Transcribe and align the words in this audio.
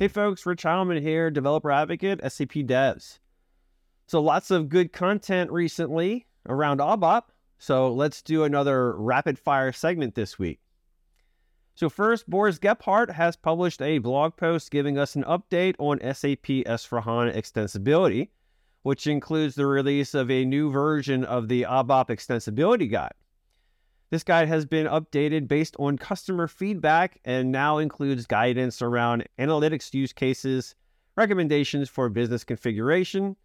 Hey 0.00 0.08
folks, 0.08 0.46
Rich 0.46 0.62
Heilman 0.62 1.02
here, 1.02 1.30
developer 1.30 1.70
advocate, 1.70 2.20
SAP 2.22 2.64
Devs. 2.64 3.18
So 4.06 4.22
lots 4.22 4.50
of 4.50 4.70
good 4.70 4.94
content 4.94 5.50
recently 5.52 6.26
around 6.48 6.80
ABAP. 6.80 7.24
So 7.58 7.92
let's 7.92 8.22
do 8.22 8.44
another 8.44 8.96
rapid 8.96 9.38
fire 9.38 9.72
segment 9.72 10.14
this 10.14 10.38
week. 10.38 10.58
So 11.74 11.90
first, 11.90 12.30
Boris 12.30 12.58
Gebhardt 12.58 13.10
has 13.10 13.36
published 13.36 13.82
a 13.82 13.98
blog 13.98 14.38
post 14.38 14.70
giving 14.70 14.96
us 14.96 15.16
an 15.16 15.24
update 15.24 15.74
on 15.78 15.98
SAP 15.98 16.64
S4HANA 16.64 17.36
extensibility, 17.36 18.30
which 18.82 19.06
includes 19.06 19.54
the 19.54 19.66
release 19.66 20.14
of 20.14 20.30
a 20.30 20.46
new 20.46 20.70
version 20.70 21.24
of 21.24 21.48
the 21.48 21.64
ABAP 21.64 22.08
extensibility 22.08 22.90
guide. 22.90 23.12
This 24.10 24.24
guide 24.24 24.48
has 24.48 24.66
been 24.66 24.88
updated 24.88 25.46
based 25.46 25.76
on 25.78 25.96
customer 25.96 26.48
feedback 26.48 27.20
and 27.24 27.52
now 27.52 27.78
includes 27.78 28.26
guidance 28.26 28.82
around 28.82 29.28
analytics 29.38 29.94
use 29.94 30.12
cases, 30.12 30.74
recommendations 31.16 31.88
for 31.88 32.08
business 32.08 32.42
configuration, 32.42 33.36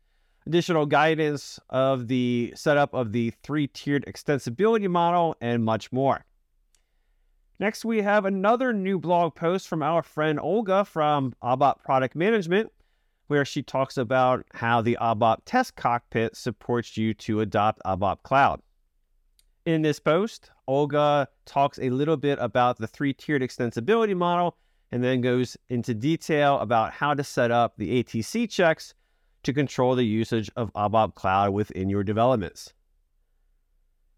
additional 0.47 0.87
guidance 0.87 1.59
of 1.69 2.07
the 2.07 2.51
setup 2.55 2.95
of 2.95 3.11
the 3.11 3.31
three 3.43 3.67
tiered 3.67 4.05
extensibility 4.07 4.89
model, 4.89 5.35
and 5.39 5.63
much 5.63 5.91
more. 5.91 6.25
Next, 7.59 7.85
we 7.85 8.01
have 8.01 8.25
another 8.25 8.73
new 8.73 8.97
blog 8.97 9.35
post 9.35 9.67
from 9.67 9.83
our 9.83 10.01
friend 10.01 10.39
Olga 10.39 10.83
from 10.83 11.35
ABAP 11.43 11.83
Product 11.83 12.15
Management, 12.15 12.71
where 13.27 13.45
she 13.45 13.61
talks 13.61 13.97
about 13.97 14.43
how 14.53 14.81
the 14.81 14.97
ABAP 14.99 15.37
Test 15.45 15.75
Cockpit 15.75 16.35
supports 16.35 16.97
you 16.97 17.13
to 17.13 17.41
adopt 17.41 17.83
ABAP 17.85 18.23
Cloud. 18.23 18.61
In 19.65 19.83
this 19.83 19.99
post, 19.99 20.51
Olga 20.67 21.27
talks 21.45 21.79
a 21.79 21.89
little 21.89 22.17
bit 22.17 22.37
about 22.41 22.77
the 22.77 22.87
three 22.87 23.13
tiered 23.13 23.41
extensibility 23.41 24.15
model 24.15 24.57
and 24.91 25.03
then 25.03 25.21
goes 25.21 25.57
into 25.69 25.93
detail 25.93 26.59
about 26.59 26.93
how 26.93 27.13
to 27.13 27.23
set 27.23 27.51
up 27.51 27.75
the 27.77 28.03
ATC 28.03 28.49
checks 28.49 28.93
to 29.43 29.53
control 29.53 29.95
the 29.95 30.05
usage 30.05 30.49
of 30.55 30.73
ABAP 30.73 31.15
Cloud 31.15 31.53
within 31.53 31.89
your 31.89 32.03
developments. 32.03 32.73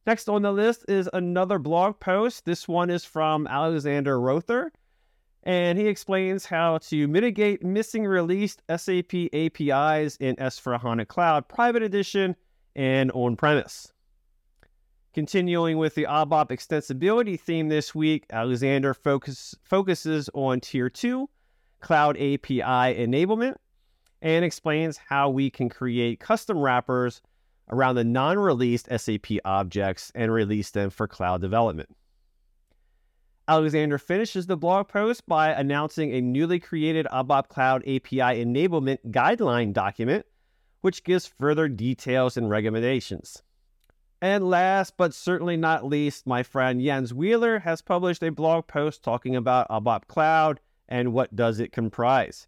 Next 0.05 0.29
on 0.29 0.41
the 0.41 0.53
list 0.53 0.85
is 0.87 1.09
another 1.11 1.59
blog 1.59 1.99
post. 1.99 2.45
This 2.45 2.67
one 2.67 2.89
is 2.89 3.03
from 3.03 3.45
Alexander 3.45 4.19
Rother, 4.19 4.71
and 5.43 5.77
he 5.77 5.87
explains 5.87 6.45
how 6.45 6.77
to 6.77 7.07
mitigate 7.07 7.63
missing 7.63 8.05
released 8.05 8.61
SAP 8.69 9.13
APIs 9.33 10.15
in 10.17 10.37
S4HANA 10.37 11.07
Cloud 11.09 11.49
Private 11.49 11.83
Edition 11.83 12.37
and 12.75 13.11
on 13.11 13.35
premise. 13.35 13.91
Continuing 15.17 15.79
with 15.79 15.95
the 15.95 16.03
ABAP 16.03 16.49
extensibility 16.49 17.39
theme 17.39 17.69
this 17.69 17.95
week, 17.95 18.27
Alexander 18.29 18.93
focus, 18.93 19.55
focuses 19.63 20.29
on 20.35 20.59
Tier 20.59 20.91
2 20.91 21.27
Cloud 21.79 22.17
API 22.17 22.61
enablement 22.61 23.55
and 24.21 24.45
explains 24.45 24.99
how 25.09 25.27
we 25.31 25.49
can 25.49 25.69
create 25.69 26.19
custom 26.19 26.59
wrappers 26.59 27.23
around 27.71 27.95
the 27.95 28.03
non 28.03 28.37
released 28.37 28.89
SAP 28.95 29.39
objects 29.43 30.11
and 30.13 30.31
release 30.31 30.69
them 30.69 30.91
for 30.91 31.07
cloud 31.07 31.41
development. 31.41 31.89
Alexander 33.47 33.97
finishes 33.97 34.45
the 34.45 34.55
blog 34.55 34.87
post 34.87 35.25
by 35.25 35.49
announcing 35.49 36.13
a 36.13 36.21
newly 36.21 36.59
created 36.59 37.07
ABAP 37.11 37.47
Cloud 37.47 37.81
API 37.87 38.45
enablement 38.45 38.99
guideline 39.07 39.73
document, 39.73 40.27
which 40.81 41.03
gives 41.03 41.25
further 41.25 41.67
details 41.67 42.37
and 42.37 42.51
recommendations. 42.51 43.41
And 44.21 44.49
last 44.49 44.97
but 44.97 45.13
certainly 45.13 45.57
not 45.57 45.85
least, 45.85 46.25
my 46.25 46.41
friend 46.41 46.81
Jens 46.81 47.13
Weiler 47.13 47.59
has 47.59 47.81
published 47.83 48.23
a 48.23 48.31
blog 48.31 48.65
post 48.65 49.03
talking 49.03 49.35
about 49.35 49.69
ABAP 49.69 50.07
Cloud 50.07 50.59
and 50.89 51.13
what 51.13 51.35
does 51.35 51.59
it 51.59 51.71
comprise. 51.71 52.47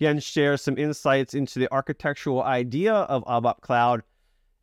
Jens 0.00 0.24
shares 0.24 0.62
some 0.62 0.78
insights 0.78 1.34
into 1.34 1.60
the 1.60 1.72
architectural 1.72 2.42
idea 2.42 2.92
of 2.92 3.24
ABAP 3.26 3.60
Cloud 3.60 4.02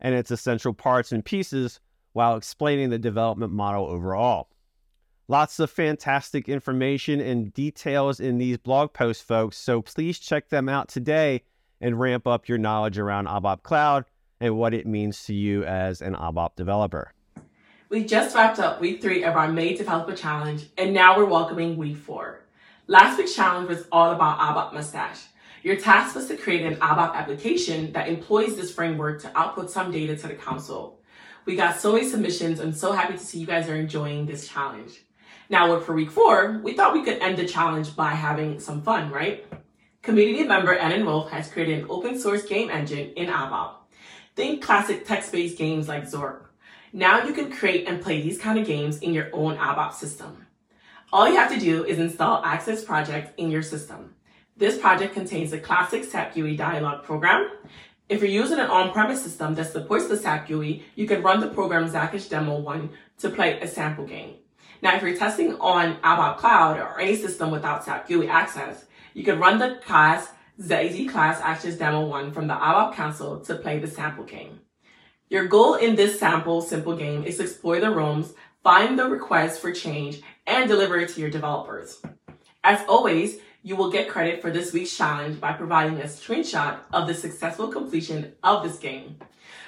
and 0.00 0.14
its 0.14 0.30
essential 0.30 0.74
parts 0.74 1.12
and 1.12 1.24
pieces 1.24 1.80
while 2.12 2.36
explaining 2.36 2.90
the 2.90 2.98
development 2.98 3.52
model 3.52 3.86
overall. 3.86 4.50
Lots 5.28 5.60
of 5.60 5.70
fantastic 5.70 6.48
information 6.48 7.20
and 7.20 7.54
details 7.54 8.20
in 8.20 8.38
these 8.38 8.58
blog 8.58 8.92
posts, 8.92 9.22
folks, 9.22 9.56
so 9.56 9.80
please 9.80 10.18
check 10.18 10.48
them 10.48 10.68
out 10.68 10.88
today 10.88 11.42
and 11.80 12.00
ramp 12.00 12.26
up 12.26 12.48
your 12.48 12.58
knowledge 12.58 12.98
around 12.98 13.28
ABAP 13.28 13.62
Cloud 13.62 14.04
and 14.40 14.56
what 14.56 14.74
it 14.74 14.86
means 14.86 15.24
to 15.24 15.34
you 15.34 15.64
as 15.64 16.00
an 16.00 16.14
ABAP 16.14 16.56
developer. 16.56 17.12
We 17.88 18.04
just 18.04 18.34
wrapped 18.34 18.58
up 18.58 18.80
week 18.80 19.00
three 19.00 19.24
of 19.24 19.34
our 19.34 19.48
May 19.50 19.74
Developer 19.74 20.14
Challenge, 20.14 20.68
and 20.76 20.92
now 20.92 21.16
we're 21.16 21.24
welcoming 21.24 21.76
week 21.76 21.96
four. 21.96 22.40
Last 22.86 23.18
week's 23.18 23.34
challenge 23.34 23.68
was 23.68 23.86
all 23.90 24.12
about 24.12 24.38
ABAP 24.38 24.74
Mustache. 24.74 25.24
Your 25.62 25.76
task 25.76 26.14
was 26.14 26.26
to 26.28 26.36
create 26.36 26.64
an 26.64 26.76
ABAP 26.76 27.14
application 27.14 27.92
that 27.92 28.08
employs 28.08 28.56
this 28.56 28.72
framework 28.72 29.22
to 29.22 29.38
output 29.38 29.70
some 29.70 29.90
data 29.90 30.16
to 30.16 30.28
the 30.28 30.34
console. 30.34 31.00
We 31.46 31.56
got 31.56 31.80
so 31.80 31.94
many 31.94 32.06
submissions. 32.06 32.60
I'm 32.60 32.74
so 32.74 32.92
happy 32.92 33.14
to 33.14 33.18
see 33.18 33.38
you 33.38 33.46
guys 33.46 33.68
are 33.68 33.74
enjoying 33.74 34.26
this 34.26 34.46
challenge. 34.46 35.02
Now, 35.48 35.80
for 35.80 35.94
week 35.94 36.10
four, 36.10 36.60
we 36.62 36.74
thought 36.74 36.92
we 36.92 37.02
could 37.02 37.18
end 37.20 37.38
the 37.38 37.46
challenge 37.46 37.96
by 37.96 38.10
having 38.10 38.60
some 38.60 38.82
fun, 38.82 39.10
right? 39.10 39.46
Community 40.02 40.44
member 40.44 40.76
Enno 40.76 41.06
Wulff 41.06 41.30
has 41.30 41.50
created 41.50 41.80
an 41.80 41.86
open 41.88 42.18
source 42.18 42.44
game 42.44 42.68
engine 42.68 43.12
in 43.16 43.28
ABAP. 43.28 43.77
Think 44.38 44.62
classic 44.62 45.04
text-based 45.04 45.58
games 45.58 45.88
like 45.88 46.04
Zork. 46.04 46.42
Now 46.92 47.24
you 47.24 47.32
can 47.32 47.50
create 47.50 47.88
and 47.88 48.00
play 48.00 48.22
these 48.22 48.38
kind 48.38 48.56
of 48.56 48.68
games 48.68 48.98
in 48.98 49.12
your 49.12 49.30
own 49.32 49.56
ABAP 49.56 49.94
system. 49.94 50.46
All 51.12 51.28
you 51.28 51.34
have 51.34 51.52
to 51.52 51.58
do 51.58 51.84
is 51.84 51.98
install 51.98 52.44
Access 52.44 52.84
Project 52.84 53.36
in 53.36 53.50
your 53.50 53.62
system. 53.62 54.14
This 54.56 54.78
project 54.78 55.12
contains 55.12 55.50
the 55.50 55.58
classic 55.58 56.04
SAP 56.04 56.36
GUI 56.36 56.56
dialog 56.56 57.02
program. 57.02 57.50
If 58.08 58.20
you're 58.20 58.30
using 58.30 58.60
an 58.60 58.70
on-premise 58.70 59.24
system 59.24 59.56
that 59.56 59.72
supports 59.72 60.06
the 60.06 60.16
SAP 60.16 60.46
GUI, 60.46 60.84
you 60.94 61.08
can 61.08 61.20
run 61.20 61.40
the 61.40 61.48
program 61.48 61.90
Zakish 61.90 62.28
Demo 62.28 62.60
1 62.60 62.90
to 63.18 63.30
play 63.30 63.58
a 63.58 63.66
sample 63.66 64.06
game. 64.06 64.36
Now, 64.80 64.94
if 64.94 65.02
you're 65.02 65.16
testing 65.16 65.56
on 65.56 65.96
ABAP 65.96 66.36
Cloud 66.36 66.78
or 66.78 67.00
any 67.00 67.16
system 67.16 67.50
without 67.50 67.84
SAP 67.84 68.06
GUI 68.06 68.28
access, 68.28 68.84
you 69.14 69.24
can 69.24 69.40
run 69.40 69.58
the 69.58 69.80
class 69.84 70.28
ZZ 70.60 71.08
Class 71.08 71.40
Access 71.40 71.76
Demo 71.76 72.06
1 72.06 72.32
from 72.32 72.48
the 72.48 72.54
ABAP 72.54 72.94
Console 72.94 73.38
to 73.40 73.54
play 73.54 73.78
the 73.78 73.86
sample 73.86 74.24
game. 74.24 74.58
Your 75.28 75.46
goal 75.46 75.74
in 75.74 75.94
this 75.94 76.18
sample 76.18 76.62
simple 76.62 76.96
game 76.96 77.22
is 77.22 77.36
to 77.36 77.44
explore 77.44 77.78
the 77.78 77.92
rooms, 77.92 78.32
find 78.64 78.98
the 78.98 79.08
requests 79.08 79.58
for 79.58 79.70
change, 79.70 80.20
and 80.48 80.68
deliver 80.68 80.98
it 80.98 81.10
to 81.10 81.20
your 81.20 81.30
developers. 81.30 82.02
As 82.64 82.84
always, 82.88 83.38
you 83.62 83.76
will 83.76 83.92
get 83.92 84.08
credit 84.08 84.42
for 84.42 84.50
this 84.50 84.72
week's 84.72 84.96
challenge 84.96 85.40
by 85.40 85.52
providing 85.52 86.00
a 86.00 86.04
screenshot 86.04 86.80
of 86.92 87.06
the 87.06 87.14
successful 87.14 87.68
completion 87.68 88.32
of 88.42 88.64
this 88.64 88.80
game. 88.80 89.16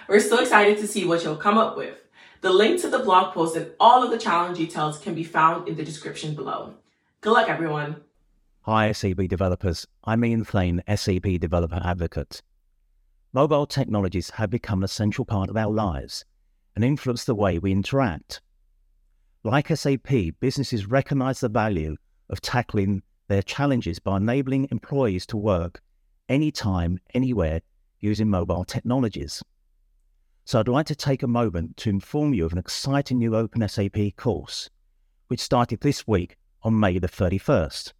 We're 0.08 0.18
so 0.18 0.40
excited 0.40 0.78
to 0.78 0.88
see 0.88 1.04
what 1.04 1.22
you'll 1.22 1.36
come 1.36 1.56
up 1.56 1.76
with. 1.76 1.98
The 2.40 2.52
link 2.52 2.80
to 2.80 2.88
the 2.88 2.98
blog 2.98 3.32
post 3.32 3.54
and 3.54 3.70
all 3.78 4.02
of 4.02 4.10
the 4.10 4.18
challenge 4.18 4.58
details 4.58 4.98
can 4.98 5.14
be 5.14 5.22
found 5.22 5.68
in 5.68 5.76
the 5.76 5.84
description 5.84 6.34
below. 6.34 6.74
Good 7.20 7.32
luck, 7.32 7.48
everyone. 7.48 8.02
Hi, 8.64 8.92
SAP 8.92 9.16
developers. 9.28 9.86
I'm 10.04 10.22
Ian 10.22 10.44
Thain, 10.44 10.82
SAP 10.86 11.40
Developer 11.40 11.80
Advocate. 11.82 12.42
Mobile 13.32 13.64
technologies 13.64 14.28
have 14.28 14.50
become 14.50 14.80
an 14.80 14.84
essential 14.84 15.24
part 15.24 15.48
of 15.48 15.56
our 15.56 15.72
lives 15.72 16.26
and 16.76 16.84
influence 16.84 17.24
the 17.24 17.34
way 17.34 17.58
we 17.58 17.72
interact. 17.72 18.42
Like 19.44 19.74
SAP, 19.74 20.10
businesses 20.40 20.84
recognize 20.84 21.40
the 21.40 21.48
value 21.48 21.96
of 22.28 22.42
tackling 22.42 23.02
their 23.28 23.40
challenges 23.40 23.98
by 23.98 24.18
enabling 24.18 24.68
employees 24.70 25.24
to 25.28 25.38
work 25.38 25.80
anytime, 26.28 26.98
anywhere 27.14 27.62
using 28.00 28.28
mobile 28.28 28.66
technologies. 28.66 29.42
So 30.44 30.60
I'd 30.60 30.68
like 30.68 30.86
to 30.86 30.94
take 30.94 31.22
a 31.22 31.26
moment 31.26 31.78
to 31.78 31.88
inform 31.88 32.34
you 32.34 32.44
of 32.44 32.52
an 32.52 32.58
exciting 32.58 33.20
new 33.20 33.30
openSAP 33.30 34.16
course, 34.16 34.68
which 35.28 35.40
started 35.40 35.80
this 35.80 36.06
week 36.06 36.36
on 36.62 36.78
May 36.78 36.98
the 36.98 37.08
31st. 37.08 37.94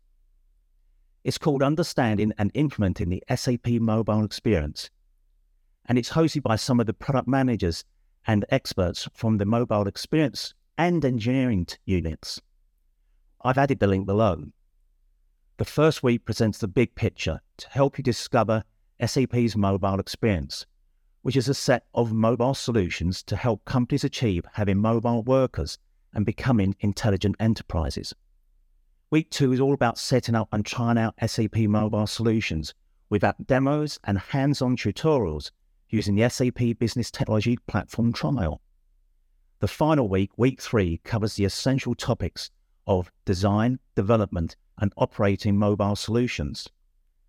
It's 1.23 1.37
called 1.37 1.63
Understanding 1.63 2.33
and 2.39 2.51
Implementing 2.55 3.11
the 3.11 3.23
SAP 3.35 3.69
Mobile 3.69 4.25
Experience. 4.25 4.89
And 5.85 5.99
it's 5.99 6.11
hosted 6.11 6.43
by 6.43 6.57
some 6.57 6.81
of 6.81 6.87
the 6.87 6.95
product 6.95 7.29
managers 7.29 7.85
and 8.27 8.47
experts 8.49 9.07
from 9.13 9.37
the 9.37 9.45
mobile 9.45 9.87
experience 9.87 10.55
and 10.79 11.05
engineering 11.05 11.67
units. 11.85 12.41
I've 13.43 13.59
added 13.59 13.81
the 13.81 13.87
link 13.87 14.07
below. 14.07 14.45
The 15.59 15.65
first 15.67 16.03
week 16.03 16.25
presents 16.25 16.57
the 16.57 16.69
big 16.69 16.95
picture 16.95 17.43
to 17.59 17.69
help 17.69 17.99
you 17.99 18.05
discover 18.05 18.65
SAP's 19.05 19.57
mobile 19.57 20.01
experience, 20.01 20.65
which 21.21 21.37
is 21.37 21.51
a 21.51 21.55
set 21.55 21.85
of 21.95 22.15
mobile 22.15 22.55
solutions 22.55 23.23
to 23.25 23.37
help 23.37 23.67
companies 23.67 24.05
achieve 24.05 24.47
having 24.55 24.79
mobile 24.79 25.23
workers 25.23 25.77
and 26.15 26.25
becoming 26.25 26.77
intelligent 26.81 27.37
enterprises. 27.39 28.15
Week 29.13 29.29
two 29.29 29.53
is 29.53 29.59
all 29.59 29.75
about 29.75 29.99
setting 29.99 30.37
up 30.37 30.51
and 30.53 30.65
trying 30.65 30.97
out 30.97 31.17
SAP 31.27 31.57
mobile 31.57 32.07
solutions 32.07 32.75
with 33.09 33.25
app 33.25 33.45
demos 33.45 33.99
and 34.05 34.17
hands 34.17 34.63
on 34.63 34.77
tutorials 34.77 35.51
using 35.89 36.15
the 36.15 36.29
SAP 36.29 36.79
Business 36.79 37.11
Technology 37.11 37.59
Platform 37.67 38.13
trial. 38.13 38.61
The 39.59 39.67
final 39.67 40.09
week, 40.09 40.31
week 40.37 40.63
three, 40.63 41.01
covers 41.03 41.35
the 41.35 41.45
essential 41.45 41.97
topics 41.97 42.53
of 42.87 43.11
design, 43.25 43.81
development, 43.97 44.55
and 44.79 44.93
operating 44.97 45.59
mobile 45.59 45.97
solutions. 45.97 46.69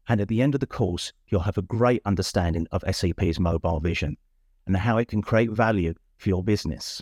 And 0.08 0.22
at 0.22 0.28
the 0.28 0.44
end 0.44 0.54
of 0.54 0.60
the 0.60 0.68
course, 0.68 1.12
you'll 1.30 1.42
have 1.42 1.58
a 1.58 1.64
great 1.64 2.04
understanding 2.06 2.68
of 2.72 2.84
SAP's 2.92 3.40
mobile 3.40 3.80
vision 3.80 4.18
and 4.68 4.78
how 4.78 5.00
it 5.00 5.08
can 5.08 5.24
create 5.24 5.50
value 5.50 5.96
for 6.18 6.30
your 6.30 6.44
business. 6.44 7.02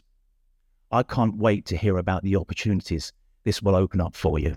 I 0.89 1.03
can't 1.03 1.35
wait 1.35 1.65
to 1.65 1.75
hear 1.75 1.97
about 1.97 2.23
the 2.23 2.37
opportunities 2.37 3.11
this 3.50 3.63
will 3.63 3.75
open 3.75 4.00
up 4.00 4.16
for 4.16 4.38
you. 4.38 4.56